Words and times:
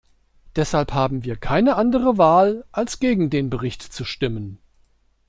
Deshalb 0.55 0.93
haben 0.93 1.25
wir 1.25 1.35
keine 1.35 1.75
andere 1.75 2.17
Wahl 2.17 2.65
als 2.71 2.97
gegen 2.99 3.29
den 3.29 3.51
Bericht 3.51 3.83
zu 3.83 4.03
stimmen. 4.03 4.57